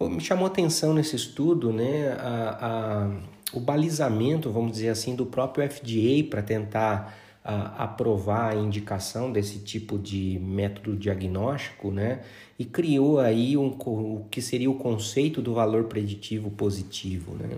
Me 0.01 0.21
chamou 0.21 0.47
atenção 0.47 0.95
nesse 0.95 1.15
estudo 1.15 1.73
né, 1.73 2.17
a, 2.19 2.59
a 2.61 3.21
o 3.53 3.61
balizamento, 3.61 4.51
vamos 4.51 4.73
dizer 4.73 4.91
assim, 4.91 5.15
do 5.15 5.27
próprio 5.27 5.69
FDA 5.69 6.25
para 6.29 6.43
tentar 6.43 7.19
uh, 7.45 7.73
aprovar 7.79 8.53
a 8.53 8.57
indicação 8.57 9.33
desse 9.33 9.59
tipo 9.61 9.99
de 9.99 10.39
método 10.43 10.97
diagnóstico, 10.97 11.91
né? 11.91 12.21
E 12.59 12.65
criou 12.65 13.21
aí 13.21 13.57
um, 13.57 13.69
o 13.69 14.27
que 14.31 14.43
seria 14.43 14.71
o 14.71 14.75
conceito 14.75 15.41
do 15.41 15.55
valor 15.55 15.85
preditivo 15.85 16.51
positivo, 16.51 17.35
né? 17.35 17.57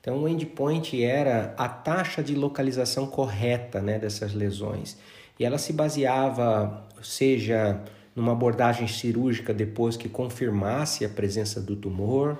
Então, 0.00 0.22
o 0.22 0.28
endpoint 0.28 1.02
era 1.02 1.54
a 1.58 1.68
taxa 1.68 2.22
de 2.22 2.34
localização 2.34 3.06
correta 3.06 3.82
né, 3.82 3.98
dessas 3.98 4.32
lesões. 4.32 4.96
E 5.38 5.44
ela 5.44 5.58
se 5.58 5.74
baseava, 5.74 6.86
seja 7.02 7.82
numa 8.16 8.32
abordagem 8.32 8.88
cirúrgica 8.88 9.52
depois 9.52 9.98
que 9.98 10.08
confirmasse 10.08 11.04
a 11.04 11.08
presença 11.08 11.60
do 11.60 11.76
tumor, 11.76 12.38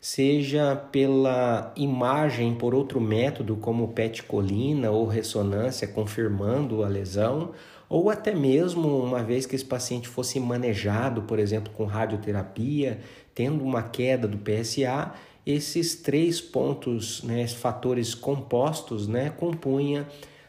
seja 0.00 0.76
pela 0.90 1.72
imagem 1.76 2.54
por 2.54 2.74
outro 2.74 3.00
método, 3.00 3.56
como 3.56 3.88
PET 3.88 4.22
colina 4.22 4.90
ou 4.90 5.06
ressonância 5.06 5.88
confirmando 5.88 6.84
a 6.84 6.88
lesão, 6.88 7.52
ou 7.88 8.10
até 8.10 8.34
mesmo 8.34 9.02
uma 9.02 9.22
vez 9.22 9.46
que 9.46 9.56
esse 9.56 9.64
paciente 9.64 10.08
fosse 10.08 10.38
manejado, 10.38 11.22
por 11.22 11.38
exemplo, 11.38 11.72
com 11.72 11.84
radioterapia, 11.84 13.00
tendo 13.34 13.64
uma 13.64 13.82
queda 13.82 14.28
do 14.28 14.38
PSA, 14.38 15.12
esses 15.46 15.94
três 15.94 16.40
pontos, 16.40 17.22
né, 17.22 17.46
fatores 17.48 18.14
compostos, 18.14 19.08
né, 19.08 19.30
compunha 19.30 20.06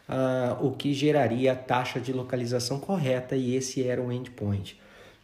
uh, 0.09 0.65
o 0.65 0.71
que 0.71 0.93
geraria 0.93 1.53
a 1.53 1.55
taxa 1.55 1.99
de 1.99 2.11
localização 2.11 2.79
correta 2.79 3.35
e 3.35 3.55
esse 3.55 3.87
era 3.87 4.01
o 4.01 4.11
endpoint. 4.11 4.77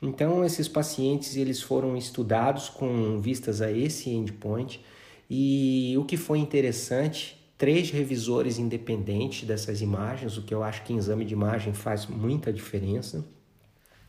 Então, 0.06 0.46
esses 0.46 0.68
pacientes 0.68 1.36
eles 1.36 1.64
foram 1.64 1.98
estudados 1.98 2.70
com 2.70 3.20
vistas 3.20 3.60
a 3.60 3.72
esse 3.72 4.12
endpoint 4.12 4.80
e 5.28 5.96
o 5.98 6.06
que 6.06 6.16
foi 6.16 6.38
interessante, 6.38 7.44
três 7.58 7.90
revisores 7.90 8.60
independentes 8.60 9.48
dessas 9.48 9.82
imagens, 9.82 10.38
o 10.38 10.44
que 10.44 10.54
eu 10.54 10.64
acho 10.64 10.84
que 10.84 10.94
em 10.94 10.98
exame 10.98 11.26
de 11.26 11.34
imagem 11.34 11.74
faz 11.74 12.06
muita 12.06 12.54
diferença, 12.54 13.26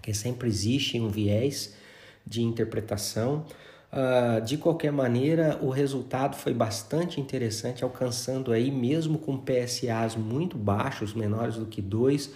que 0.03 0.13
sempre 0.13 0.49
existe 0.49 1.01
um 1.01 1.09
viés 1.09 1.75
de 2.27 2.43
interpretação. 2.43 3.47
Uh, 3.91 4.45
de 4.45 4.59
qualquer 4.59 4.93
maneira, 4.93 5.59
o 5.63 5.71
resultado 5.71 6.37
foi 6.37 6.53
bastante 6.53 7.23
interessante, 7.23 7.83
alcançando 7.83 8.53
aí, 8.53 8.71
mesmo 8.71 9.17
com 9.17 9.39
PSAs 9.39 10.15
muito 10.15 10.59
baixos, 10.59 11.15
menores 11.15 11.55
do 11.57 11.65
que 11.65 11.81
2, 11.81 12.27
uh, 12.27 12.31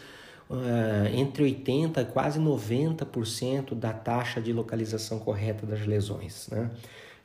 entre 1.15 1.45
80% 1.45 2.03
e 2.03 2.05
quase 2.07 2.41
90% 2.41 3.75
da 3.75 3.93
taxa 3.93 4.41
de 4.41 4.53
localização 4.53 5.19
correta 5.19 5.65
das 5.65 5.87
lesões. 5.87 6.49
Né? 6.51 6.71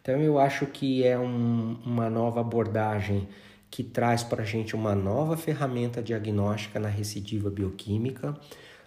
Então, 0.02 0.22
eu 0.22 0.38
acho 0.38 0.68
que 0.68 1.04
é 1.04 1.18
um, 1.18 1.78
uma 1.84 2.10
nova 2.10 2.42
abordagem 2.42 3.28
que 3.72 3.84
traz 3.84 4.24
para 4.24 4.44
a 4.44 4.46
gente 4.46 4.76
uma 4.76 4.94
nova 4.94 5.36
ferramenta 5.36 6.02
diagnóstica 6.02 6.80
na 6.80 6.88
recidiva 6.88 7.50
bioquímica 7.50 8.38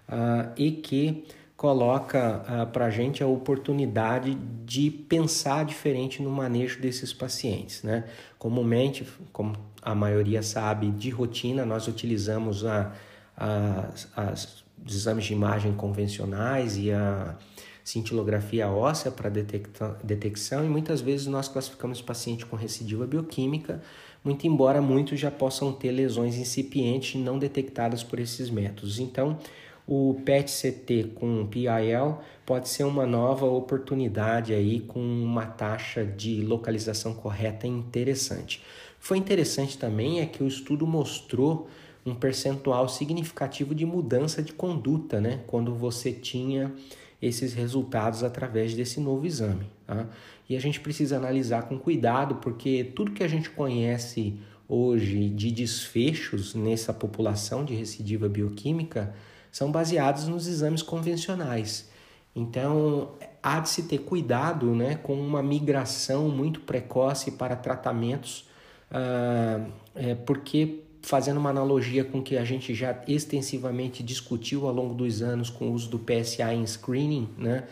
uh, 0.09 0.53
e 0.57 0.71
que 0.71 1.27
coloca 1.57 2.45
uh, 2.49 2.67
para 2.69 2.87
a 2.87 2.91
gente 2.91 3.23
a 3.23 3.27
oportunidade 3.27 4.35
de 4.65 4.91
pensar 4.91 5.65
diferente 5.65 6.23
no 6.23 6.31
manejo 6.31 6.81
desses 6.81 7.13
pacientes. 7.13 7.83
Né? 7.83 8.05
Comumente, 8.39 9.05
como 9.33 9.57
a 9.83 9.95
maioria 9.95 10.43
sabe, 10.43 10.91
de 10.93 11.11
rotina, 11.11 11.67
nós 11.67 11.89
utilizamos 11.89 12.65
a 12.65 12.93
as, 13.39 14.09
as, 14.17 14.65
os 14.85 14.95
exames 14.95 15.25
de 15.25 15.33
imagem 15.33 15.73
convencionais 15.73 16.77
e 16.77 16.91
a 16.91 17.37
cintilografia 17.85 18.69
óssea 18.69 19.11
para 19.11 19.31
detecção 19.31 20.65
e 20.65 20.69
muitas 20.69 21.01
vezes 21.01 21.27
nós 21.27 21.49
classificamos 21.49 22.01
o 22.01 22.05
paciente 22.05 22.45
com 22.45 22.55
recidiva 22.55 23.07
bioquímica, 23.07 23.81
muito 24.23 24.47
embora 24.47 24.83
muitos 24.83 25.19
já 25.19 25.31
possam 25.31 25.73
ter 25.73 25.91
lesões 25.91 26.37
incipientes 26.37 27.19
não 27.21 27.39
detectadas 27.39 28.03
por 28.03 28.19
esses 28.19 28.51
métodos. 28.51 28.99
Então, 28.99 29.39
o 29.87 30.21
PET-CT 30.23 31.13
com 31.15 31.47
PIL 31.47 32.19
pode 32.45 32.69
ser 32.69 32.85
uma 32.85 33.07
nova 33.07 33.47
oportunidade 33.47 34.53
aí 34.53 34.81
com 34.81 35.01
uma 35.01 35.47
taxa 35.47 36.05
de 36.05 36.43
localização 36.43 37.15
correta 37.15 37.67
interessante. 37.67 38.63
Foi 39.01 39.17
interessante 39.17 39.79
também 39.79 40.21
é 40.21 40.27
que 40.27 40.43
o 40.43 40.47
estudo 40.47 40.87
mostrou 40.87 41.69
um 42.09 42.15
percentual 42.15 42.89
significativo 42.89 43.75
de 43.75 43.85
mudança 43.85 44.43
de 44.43 44.53
conduta, 44.53 45.21
né? 45.21 45.41
Quando 45.47 45.75
você 45.75 46.13
tinha 46.13 46.73
esses 47.21 47.53
resultados 47.53 48.23
através 48.23 48.75
desse 48.75 49.01
novo 49.01 49.27
exame. 49.27 49.67
Tá? 49.87 50.07
E 50.49 50.57
a 50.57 50.61
gente 50.61 50.81
precisa 50.81 51.17
analisar 51.17 51.63
com 51.63 51.79
cuidado, 51.79 52.37
porque 52.37 52.85
tudo 52.95 53.13
que 53.13 53.25
a 53.25 53.29
gente 53.29 53.51
conhece 53.51 54.39
hoje 54.69 55.29
de 55.29 55.51
desfechos 55.51 56.55
nessa 56.55 56.93
população 56.93 57.65
de 57.65 57.75
recidiva 57.75 58.29
bioquímica 58.29 59.15
são 59.51 59.73
baseados 59.73 60.29
nos 60.29 60.47
exames 60.47 60.83
convencionais. 60.83 61.91
Então, 62.37 63.13
há 63.43 63.61
de 63.61 63.69
se 63.69 63.85
ter 63.85 63.99
cuidado 63.99 64.75
né, 64.75 64.95
com 64.97 65.15
uma 65.15 65.43
migração 65.43 66.29
muito 66.29 66.61
precoce 66.61 67.33
para 67.33 67.57
tratamentos, 67.57 68.47
ah, 68.91 69.67
é, 69.95 70.15
porque 70.15 70.85
fazendo 71.09 71.39
uma 71.39 71.49
analogia 71.49 72.05
com 72.05 72.19
o 72.19 72.23
que 72.23 72.37
a 72.37 72.45
gente 72.45 72.75
já 72.75 73.03
extensivamente 73.09 74.03
discutiu 74.03 74.67
ao 74.67 74.75
longo 74.75 74.93
dos 74.93 75.23
anos 75.23 75.49
com 75.49 75.71
o 75.71 75.73
uso 75.73 75.89
do 75.89 75.99
PSA 75.99 76.53
em 76.53 76.67
screening, 76.67 77.31
né? 77.39 77.65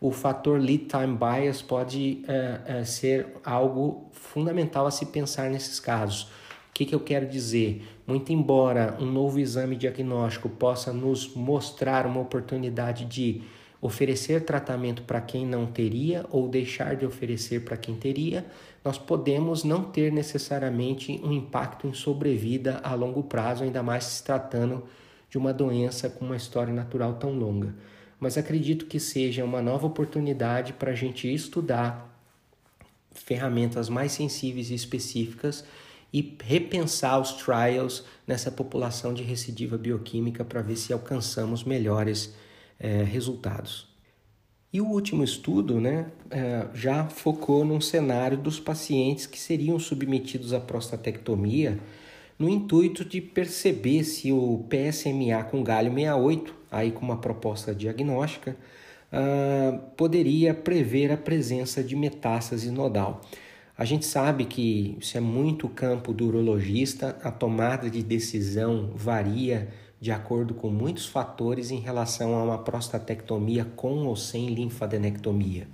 o 0.00 0.10
fator 0.10 0.58
lead 0.58 0.86
time 0.86 1.16
bias 1.16 1.62
pode 1.62 2.24
é, 2.26 2.80
é, 2.80 2.84
ser 2.84 3.28
algo 3.44 4.08
fundamental 4.10 4.88
a 4.88 4.90
se 4.90 5.06
pensar 5.06 5.50
nesses 5.50 5.78
casos. 5.78 6.22
O 6.22 6.72
que, 6.74 6.84
que 6.84 6.94
eu 6.94 6.98
quero 6.98 7.28
dizer? 7.28 7.86
Muito 8.08 8.32
embora 8.32 8.96
um 8.98 9.06
novo 9.06 9.38
exame 9.38 9.76
diagnóstico 9.76 10.48
possa 10.48 10.92
nos 10.92 11.32
mostrar 11.36 12.06
uma 12.06 12.20
oportunidade 12.20 13.04
de 13.04 13.42
oferecer 13.80 14.44
tratamento 14.44 15.02
para 15.02 15.20
quem 15.20 15.46
não 15.46 15.66
teria 15.66 16.26
ou 16.30 16.48
deixar 16.48 16.96
de 16.96 17.06
oferecer 17.06 17.64
para 17.64 17.76
quem 17.76 17.96
teria, 17.96 18.44
nós 18.84 18.98
podemos 18.98 19.64
não 19.64 19.84
ter 19.84 20.12
necessariamente 20.12 21.18
um 21.24 21.32
impacto 21.32 21.86
em 21.86 21.94
sobrevida 21.94 22.80
a 22.82 22.94
longo 22.94 23.22
prazo, 23.22 23.64
ainda 23.64 23.82
mais 23.82 24.04
se 24.04 24.24
tratando 24.24 24.84
de 25.30 25.38
uma 25.38 25.52
doença 25.52 26.10
com 26.10 26.24
uma 26.24 26.36
história 26.36 26.72
natural 26.72 27.14
tão 27.14 27.32
longa. 27.32 27.74
Mas 28.18 28.36
acredito 28.36 28.84
que 28.84 29.00
seja 29.00 29.44
uma 29.44 29.62
nova 29.62 29.86
oportunidade 29.86 30.74
para 30.74 30.90
a 30.90 30.94
gente 30.94 31.32
estudar 31.32 32.06
ferramentas 33.12 33.88
mais 33.88 34.12
sensíveis 34.12 34.70
e 34.70 34.74
específicas 34.74 35.64
e 36.12 36.36
repensar 36.42 37.18
os 37.20 37.32
trials 37.32 38.04
nessa 38.26 38.50
população 38.50 39.14
de 39.14 39.22
recidiva 39.22 39.78
bioquímica 39.78 40.44
para 40.44 40.60
ver 40.60 40.76
se 40.76 40.92
alcançamos 40.92 41.64
melhores 41.64 42.34
é, 42.80 43.04
resultados. 43.04 43.86
E 44.72 44.80
o 44.80 44.86
último 44.86 45.22
estudo 45.22 45.80
né, 45.80 46.06
é, 46.30 46.66
já 46.74 47.04
focou 47.04 47.64
num 47.64 47.80
cenário 47.80 48.38
dos 48.38 48.58
pacientes 48.58 49.26
que 49.26 49.38
seriam 49.38 49.78
submetidos 49.78 50.52
à 50.52 50.60
prostatectomia 50.60 51.78
no 52.40 52.48
intuito 52.48 53.04
de 53.04 53.20
perceber 53.20 54.02
se 54.02 54.32
o 54.32 54.64
PSMA 54.70 55.44
com 55.44 55.62
galho 55.62 55.92
68, 55.92 56.54
aí 56.70 56.90
com 56.90 57.04
uma 57.04 57.18
proposta 57.18 57.74
diagnóstica, 57.74 58.56
uh, 59.12 59.78
poderia 59.94 60.54
prever 60.54 61.12
a 61.12 61.18
presença 61.18 61.84
de 61.84 61.94
metástase 61.94 62.70
nodal. 62.70 63.20
A 63.76 63.84
gente 63.84 64.06
sabe 64.06 64.46
que 64.46 64.96
isso 64.98 65.18
é 65.18 65.20
muito 65.20 65.68
campo 65.68 66.14
do 66.14 66.28
urologista, 66.28 67.18
a 67.22 67.30
tomada 67.30 67.90
de 67.90 68.02
decisão 68.02 68.90
varia 68.94 69.68
de 70.00 70.10
acordo 70.10 70.54
com 70.54 70.70
muitos 70.70 71.06
fatores 71.06 71.70
em 71.70 71.78
relação 71.78 72.34
a 72.34 72.42
uma 72.42 72.58
prostatectomia 72.58 73.64
com 73.76 74.06
ou 74.06 74.16
sem 74.16 74.48
linfadenectomia. 74.48 75.68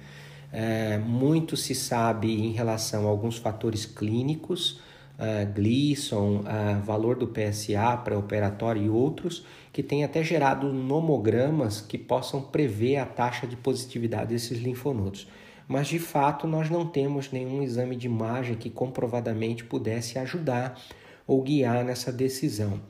É, 0.52 0.98
muito 0.98 1.56
se 1.56 1.74
sabe 1.74 2.32
em 2.32 2.52
relação 2.52 3.06
a 3.06 3.10
alguns 3.10 3.36
fatores 3.38 3.84
clínicos, 3.84 4.80
uh, 5.18 5.52
Gleason, 5.54 6.40
uh, 6.40 6.82
valor 6.82 7.16
do 7.16 7.26
PSA 7.26 7.96
pré-operatório 7.98 8.82
e 8.82 8.88
outros, 8.88 9.44
que 9.72 9.82
têm 9.82 10.04
até 10.04 10.22
gerado 10.22 10.72
nomogramas 10.72 11.80
que 11.80 11.98
possam 11.98 12.40
prever 12.40 12.96
a 12.96 13.06
taxa 13.06 13.46
de 13.46 13.56
positividade 13.56 14.28
desses 14.28 14.58
linfonodos. 14.58 15.28
Mas 15.68 15.88
de 15.88 15.98
fato 15.98 16.46
nós 16.46 16.70
não 16.70 16.86
temos 16.86 17.32
nenhum 17.32 17.62
exame 17.62 17.96
de 17.96 18.06
imagem 18.06 18.56
que 18.56 18.70
comprovadamente 18.70 19.64
pudesse 19.64 20.18
ajudar 20.18 20.80
ou 21.26 21.42
guiar 21.42 21.84
nessa 21.84 22.12
decisão. 22.12 22.80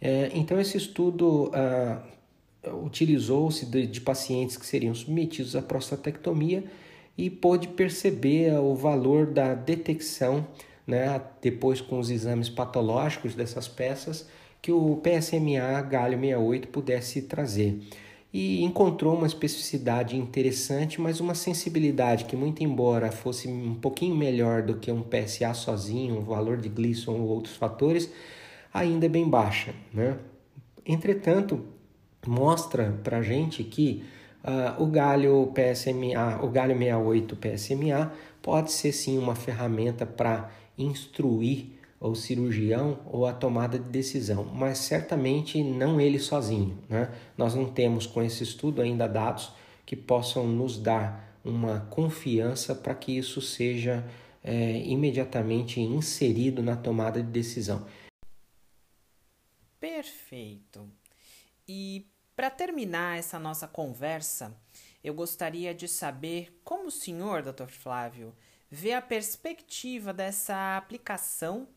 É, 0.00 0.30
então, 0.34 0.60
esse 0.60 0.76
estudo 0.76 1.50
ah, 1.54 2.02
utilizou-se 2.84 3.66
de, 3.66 3.86
de, 3.86 4.00
pacientes 4.00 4.56
que 4.56 4.66
seriam 4.66 4.94
submetidos 4.94 5.56
à 5.56 5.62
prostatectomia 5.62 6.64
e 7.16 7.28
pôde 7.28 7.68
perceber 7.68 8.52
o 8.58 8.74
valor 8.74 9.26
da 9.26 9.54
detecção, 9.54 10.46
né, 10.86 11.20
depois 11.42 11.80
com 11.80 11.98
os 11.98 12.10
exames 12.10 12.48
patológicos 12.48 13.34
dessas 13.34 13.66
peças, 13.66 14.28
que 14.62 14.72
o 14.72 14.96
PSMA 14.96 15.80
galho 15.82 16.18
68 16.18 16.68
pudesse 16.68 17.22
trazer. 17.22 17.80
E 18.32 18.62
encontrou 18.62 19.16
uma 19.16 19.26
especificidade 19.26 20.16
interessante, 20.16 21.00
mas 21.00 21.18
uma 21.18 21.34
sensibilidade 21.34 22.26
que, 22.26 22.36
muito 22.36 22.62
embora 22.62 23.10
fosse 23.10 23.48
um 23.48 23.74
pouquinho 23.74 24.14
melhor 24.14 24.62
do 24.62 24.76
que 24.76 24.92
um 24.92 25.02
PSA 25.02 25.54
sozinho, 25.54 26.18
o 26.18 26.22
valor 26.22 26.58
de 26.58 26.68
Gleason 26.68 27.12
ou 27.12 27.28
outros 27.28 27.56
fatores, 27.56 28.10
ainda 28.72 29.06
é 29.06 29.08
bem 29.08 29.28
baixa. 29.28 29.74
Né? 29.92 30.16
Entretanto, 30.86 31.64
mostra 32.26 32.98
para 33.02 33.18
a 33.18 33.22
gente 33.22 33.62
que 33.64 34.04
uh, 34.44 34.82
o 34.82 34.86
galho 34.86 35.52
PSMA, 35.52 36.42
o 36.42 36.48
galho 36.48 36.76
68 36.76 37.36
PSMA, 37.36 38.12
pode 38.42 38.72
ser 38.72 38.92
sim 38.92 39.18
uma 39.18 39.34
ferramenta 39.34 40.06
para 40.06 40.50
instruir 40.76 41.78
o 42.00 42.14
cirurgião 42.14 43.00
ou 43.06 43.26
a 43.26 43.32
tomada 43.32 43.78
de 43.78 43.88
decisão, 43.88 44.44
mas 44.44 44.78
certamente 44.78 45.62
não 45.62 46.00
ele 46.00 46.18
sozinho. 46.18 46.78
Né? 46.88 47.10
Nós 47.36 47.54
não 47.54 47.66
temos 47.66 48.06
com 48.06 48.22
esse 48.22 48.44
estudo 48.44 48.80
ainda 48.80 49.08
dados 49.08 49.52
que 49.84 49.96
possam 49.96 50.46
nos 50.46 50.78
dar 50.78 51.36
uma 51.44 51.80
confiança 51.90 52.74
para 52.74 52.94
que 52.94 53.16
isso 53.16 53.40
seja 53.40 54.04
é, 54.44 54.78
imediatamente 54.84 55.80
inserido 55.80 56.62
na 56.62 56.76
tomada 56.76 57.22
de 57.22 57.28
decisão. 57.28 57.84
Perfeito. 59.80 60.90
E 61.66 62.06
para 62.34 62.50
terminar 62.50 63.18
essa 63.18 63.38
nossa 63.38 63.66
conversa, 63.66 64.56
eu 65.02 65.12
gostaria 65.14 65.74
de 65.74 65.88
saber 65.88 66.60
como 66.64 66.86
o 66.86 66.90
senhor, 66.90 67.42
Dr. 67.42 67.68
Flávio, 67.68 68.34
vê 68.70 68.92
a 68.92 69.02
perspectiva 69.02 70.12
dessa 70.12 70.76
aplicação, 70.76 71.68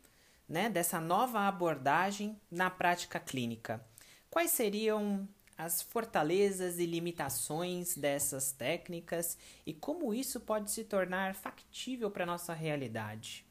né, 0.48 0.70
dessa 0.70 1.00
nova 1.00 1.48
abordagem 1.48 2.40
na 2.50 2.70
prática 2.70 3.20
clínica. 3.20 3.84
Quais 4.30 4.52
seriam 4.52 5.28
as 5.58 5.82
fortalezas 5.82 6.80
e 6.80 6.86
limitações 6.86 7.96
dessas 7.96 8.52
técnicas 8.52 9.38
e 9.66 9.74
como 9.74 10.14
isso 10.14 10.40
pode 10.40 10.72
se 10.72 10.84
tornar 10.84 11.36
factível 11.36 12.10
para 12.10 12.24
a 12.24 12.28
nossa 12.28 12.54
realidade? 12.54 13.46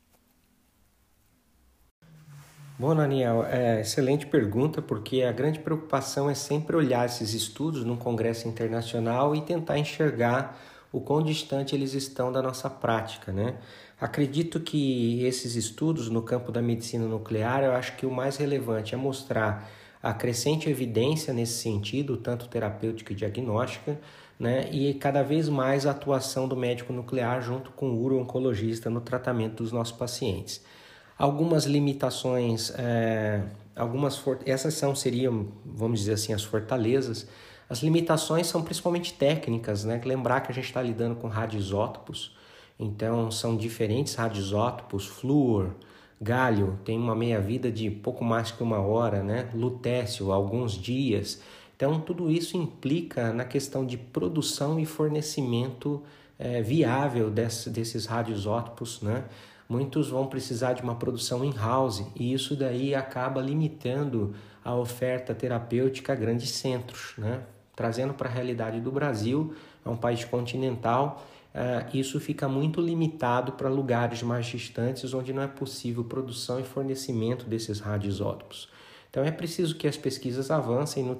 Bom, 2.80 2.96
Daniel, 2.96 3.44
é, 3.44 3.82
excelente 3.82 4.24
pergunta, 4.24 4.80
porque 4.80 5.22
a 5.22 5.30
grande 5.32 5.58
preocupação 5.58 6.30
é 6.30 6.34
sempre 6.34 6.74
olhar 6.74 7.04
esses 7.04 7.34
estudos 7.34 7.84
num 7.84 7.94
congresso 7.94 8.48
internacional 8.48 9.36
e 9.36 9.42
tentar 9.42 9.76
enxergar 9.76 10.58
o 10.90 10.98
quão 10.98 11.22
distante 11.22 11.74
eles 11.74 11.92
estão 11.92 12.32
da 12.32 12.40
nossa 12.40 12.70
prática, 12.70 13.32
né? 13.32 13.58
Acredito 14.00 14.58
que 14.60 15.22
esses 15.26 15.56
estudos 15.56 16.08
no 16.08 16.22
campo 16.22 16.50
da 16.50 16.62
medicina 16.62 17.04
nuclear, 17.04 17.62
eu 17.64 17.72
acho 17.72 17.94
que 17.98 18.06
o 18.06 18.10
mais 18.10 18.38
relevante 18.38 18.94
é 18.94 18.96
mostrar 18.96 19.70
a 20.02 20.14
crescente 20.14 20.70
evidência 20.70 21.34
nesse 21.34 21.60
sentido, 21.60 22.16
tanto 22.16 22.48
terapêutica 22.48 23.12
e 23.12 23.14
diagnóstica, 23.14 24.00
né? 24.38 24.70
E 24.72 24.94
cada 24.94 25.22
vez 25.22 25.50
mais 25.50 25.84
a 25.84 25.90
atuação 25.90 26.48
do 26.48 26.56
médico 26.56 26.94
nuclear 26.94 27.42
junto 27.42 27.72
com 27.72 27.90
o 27.90 28.02
uro-oncologista 28.02 28.88
no 28.88 29.02
tratamento 29.02 29.62
dos 29.62 29.70
nossos 29.70 29.94
pacientes 29.94 30.62
algumas 31.20 31.66
limitações, 31.66 32.72
é, 32.78 33.42
algumas 33.76 34.18
essas 34.46 34.72
são 34.72 34.94
seriam, 34.94 35.48
vamos 35.66 36.00
dizer 36.00 36.14
assim, 36.14 36.32
as 36.32 36.42
fortalezas. 36.42 37.28
As 37.68 37.82
limitações 37.82 38.46
são 38.46 38.62
principalmente 38.62 39.12
técnicas, 39.12 39.84
né? 39.84 40.00
Lembrar 40.02 40.40
que 40.40 40.50
a 40.50 40.54
gente 40.54 40.64
está 40.64 40.80
lidando 40.80 41.16
com 41.16 41.28
radioisótopos, 41.28 42.34
então 42.78 43.30
são 43.30 43.54
diferentes 43.54 44.14
radioisótopos, 44.14 45.06
flúor, 45.06 45.74
galho 46.18 46.78
tem 46.86 46.98
uma 46.98 47.14
meia-vida 47.14 47.70
de 47.70 47.90
pouco 47.90 48.24
mais 48.24 48.50
que 48.50 48.62
uma 48.62 48.80
hora, 48.80 49.22
né? 49.22 49.50
Lutécio, 49.54 50.32
alguns 50.32 50.72
dias. 50.72 51.42
Então, 51.76 52.00
tudo 52.00 52.30
isso 52.30 52.56
implica 52.56 53.30
na 53.30 53.44
questão 53.44 53.84
de 53.84 53.98
produção 53.98 54.80
e 54.80 54.86
fornecimento 54.86 56.02
é, 56.38 56.62
viável 56.62 57.30
desse, 57.30 57.68
desses 57.68 58.06
radioisótopos, 58.06 59.02
né? 59.02 59.24
Muitos 59.70 60.08
vão 60.08 60.26
precisar 60.26 60.72
de 60.72 60.82
uma 60.82 60.96
produção 60.96 61.44
in-house 61.44 62.04
e 62.16 62.32
isso 62.32 62.56
daí 62.56 62.92
acaba 62.92 63.40
limitando 63.40 64.34
a 64.64 64.74
oferta 64.74 65.32
terapêutica 65.32 66.12
a 66.12 66.16
grandes 66.16 66.50
centros, 66.50 67.14
né? 67.16 67.44
Trazendo 67.76 68.12
para 68.12 68.28
a 68.28 68.32
realidade 68.32 68.80
do 68.80 68.90
Brasil, 68.90 69.54
é 69.86 69.88
um 69.88 69.96
país 69.96 70.24
continental, 70.24 71.24
uh, 71.54 71.96
isso 71.96 72.18
fica 72.18 72.48
muito 72.48 72.80
limitado 72.80 73.52
para 73.52 73.68
lugares 73.68 74.22
mais 74.24 74.44
distantes 74.44 75.14
onde 75.14 75.32
não 75.32 75.42
é 75.42 75.46
possível 75.46 76.02
produção 76.02 76.58
e 76.58 76.64
fornecimento 76.64 77.46
desses 77.46 77.78
radioisótopos. 77.78 78.68
Então 79.08 79.24
é 79.24 79.30
preciso 79.30 79.76
que 79.76 79.86
as 79.86 79.96
pesquisas 79.96 80.50
avancem 80.50 81.04
no 81.04 81.16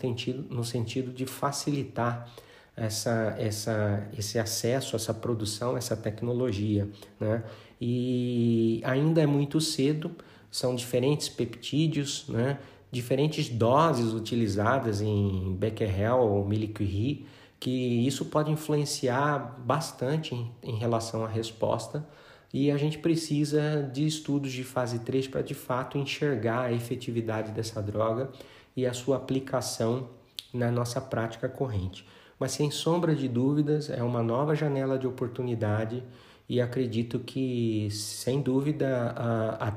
no 0.50 0.64
sentido 0.64 1.12
de 1.12 1.24
facilitar 1.24 2.28
essa, 2.76 3.34
essa, 3.38 4.08
esse 4.16 4.38
acesso, 4.38 4.96
essa 4.96 5.12
produção, 5.12 5.76
essa 5.76 5.96
tecnologia. 5.96 6.88
Né? 7.18 7.42
E 7.80 8.80
ainda 8.84 9.20
é 9.22 9.26
muito 9.26 9.60
cedo, 9.60 10.10
são 10.50 10.74
diferentes 10.74 11.28
peptídeos, 11.28 12.24
né? 12.28 12.58
diferentes 12.90 13.48
doses 13.48 14.12
utilizadas 14.12 15.00
em 15.00 15.54
Becquerel 15.56 16.18
ou 16.18 16.44
Millicurie, 16.44 17.26
que 17.58 18.06
isso 18.06 18.24
pode 18.24 18.50
influenciar 18.50 19.58
bastante 19.64 20.34
em, 20.34 20.50
em 20.62 20.76
relação 20.76 21.24
à 21.24 21.28
resposta 21.28 22.06
e 22.52 22.70
a 22.70 22.76
gente 22.76 22.98
precisa 22.98 23.82
de 23.92 24.04
estudos 24.04 24.50
de 24.50 24.64
fase 24.64 25.00
3 25.00 25.28
para 25.28 25.42
de 25.42 25.54
fato 25.54 25.98
enxergar 25.98 26.62
a 26.62 26.72
efetividade 26.72 27.52
dessa 27.52 27.80
droga 27.80 28.30
e 28.76 28.86
a 28.86 28.92
sua 28.92 29.16
aplicação 29.16 30.08
na 30.52 30.70
nossa 30.70 31.00
prática 31.00 31.48
corrente 31.48 32.04
mas 32.40 32.52
sem 32.52 32.70
sombra 32.70 33.14
de 33.14 33.28
dúvidas 33.28 33.90
é 33.90 34.02
uma 34.02 34.22
nova 34.22 34.54
janela 34.54 34.98
de 34.98 35.06
oportunidade 35.06 36.02
e 36.48 36.58
acredito 36.58 37.20
que, 37.20 37.88
sem 37.90 38.40
dúvida, 38.40 39.14
a, 39.14 39.68
a, 39.68 39.72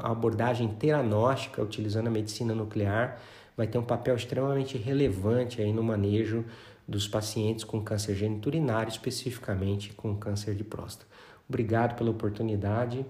a 0.00 0.10
abordagem 0.10 0.68
teranóstica 0.68 1.62
utilizando 1.62 2.08
a 2.08 2.10
medicina 2.10 2.54
nuclear 2.54 3.20
vai 3.56 3.68
ter 3.68 3.78
um 3.78 3.84
papel 3.84 4.16
extremamente 4.16 4.76
relevante 4.76 5.62
aí 5.62 5.72
no 5.72 5.82
manejo 5.82 6.44
dos 6.88 7.06
pacientes 7.06 7.62
com 7.62 7.80
câncer 7.80 8.16
geniturinário, 8.16 8.90
especificamente 8.90 9.92
com 9.92 10.16
câncer 10.16 10.56
de 10.56 10.64
próstata. 10.64 11.06
Obrigado 11.48 11.96
pela 11.96 12.10
oportunidade. 12.10 13.06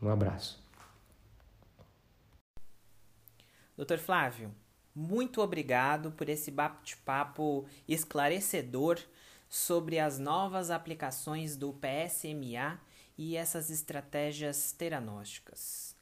Um 0.00 0.10
abraço. 0.10 0.62
Doutor 3.76 3.98
Flávio, 3.98 4.50
muito 4.94 5.40
obrigado 5.40 6.12
por 6.12 6.28
esse 6.28 6.50
bate-papo 6.50 7.66
esclarecedor 7.88 9.00
sobre 9.48 9.98
as 9.98 10.18
novas 10.18 10.70
aplicações 10.70 11.56
do 11.56 11.72
PSMA 11.72 12.80
e 13.18 13.36
essas 13.36 13.70
estratégias 13.70 14.72
teranósticas. 14.72 15.96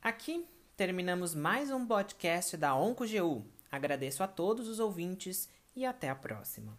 Aqui 0.00 0.46
terminamos 0.76 1.34
mais 1.34 1.70
um 1.70 1.86
podcast 1.86 2.56
da 2.56 2.74
OncoGU. 2.74 3.44
Agradeço 3.70 4.22
a 4.22 4.28
todos 4.28 4.68
os 4.68 4.78
ouvintes 4.78 5.48
e 5.74 5.84
até 5.84 6.08
a 6.08 6.14
próxima. 6.14 6.78